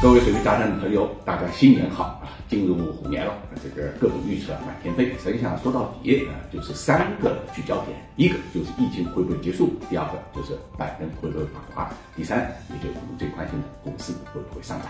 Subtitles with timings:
[0.00, 2.30] 各位水利炸弹的朋友，大家新年好啊！
[2.48, 5.12] 进入虎年了，这个各种预测满天飞。
[5.18, 14.88] 实际上说到底啊，就是三个聚焦点：一个就是疫情会不会结束；第二个就是拜登会不会访华；第三，也就是我们最关心的股市会不会上涨。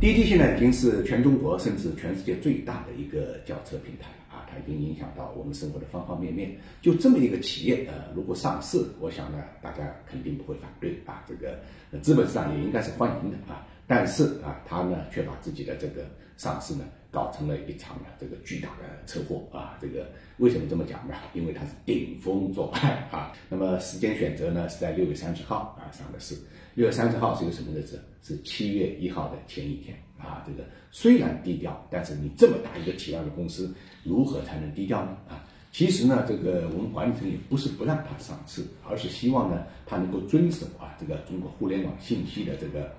[0.00, 6.50] 滴滴现在已经是全中国甚至全世界最大的一个轿车平台了啊，它已经影响到我们生活的方方面面。
[6.82, 11.56] 就这么一个企业，呃，如果上市，我想呢，大家肯定不会反对啊，这个
[12.02, 13.64] 资本市场也应该是欢迎的啊。
[13.86, 16.06] 但是啊，他呢却把自己的这个
[16.36, 19.78] 上市呢搞成了一场呢这个巨大的车祸啊！
[19.80, 21.14] 这个为什么这么讲呢？
[21.34, 23.32] 因为他是顶风作案啊。
[23.50, 26.34] 那么时间选择呢是在六月三十号啊上的市。
[26.74, 28.02] 六月三十号是一个什么日子？
[28.22, 30.42] 是七月一号的前一天啊。
[30.46, 33.72] 这个虽然低调，但是你这么大一个体量的公司，
[34.02, 35.16] 如何才能低调呢？
[35.28, 42.90] 啊，其实呢，这个我们管理层也不是不让它上市，而是希望呢它能够遵守啊这个中国互联网信息的这个。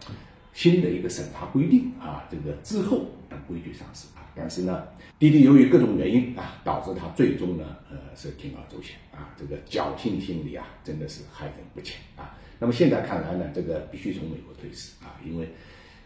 [0.55, 4.87] 新的一个审查规定啊，这个之后按规矩上市啊，但是呢，
[5.19, 12.37] 滴滴由于各种原因啊，导致它最终呢，呃，是铤而走险啊，这个侥幸心理啊，真的是害人不浅啊。
[12.57, 15.49] 那么现在看来呢，这个必须从美国退市啊，因为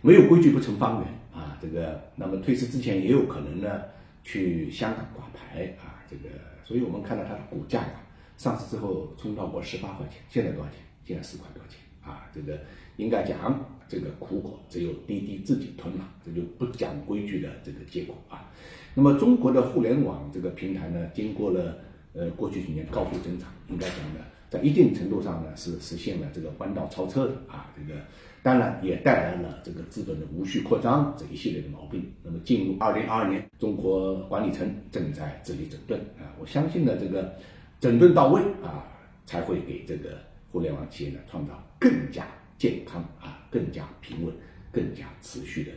[0.01, 1.55] 没有规矩不成方圆啊。
[1.61, 3.83] 这个那么退市之前也有可能呢，
[4.23, 6.29] 去香港挂牌啊，这个，
[6.65, 8.01] 所以我们看到它的股价呀，
[8.35, 10.79] 上市之后冲到过十八块钱，现在多少钱？
[11.05, 12.59] 现在四块多钱啊，这个
[12.97, 13.59] 应该讲。
[13.91, 18.47] 这个苦果只有滴滴自己吞了，这就不讲规矩的这个结果啊。
[18.93, 21.75] 那么中国的互联网这个平台呢，经过了
[22.13, 27.73] 呃过去几年高速增长，应该讲呢，在一定程度上呢是实现了这个弯道超车的啊。
[27.75, 27.99] 这个
[28.43, 32.13] 当然也带来了这个资本的无序扩张这一系列的毛病。
[32.21, 36.29] 那么进入二零二二年，中国管理层正在致力整顿啊。
[36.39, 37.33] 我相信呢，这个
[37.79, 38.85] 整顿到位啊，
[39.25, 40.11] 才会给这个
[40.51, 42.27] 互联网企业呢创造更加。
[42.57, 44.35] 健康啊，更加平稳、
[44.69, 45.71] 更加持续的